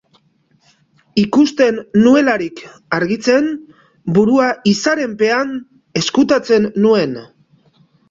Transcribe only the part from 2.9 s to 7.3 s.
argitzen, burua izaren pean ezkutatzen nuen.